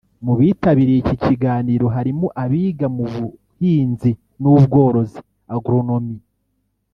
Mu 0.25 0.33
bitabiriye 0.39 0.99
iki 1.01 1.15
kiganiro 1.25 1.85
harimo 1.95 2.27
abiga 2.43 2.87
mu 2.95 3.05
buhinzi 3.13 4.11
n’ubworozi 4.41 5.19
(Agronomie) 5.55 6.23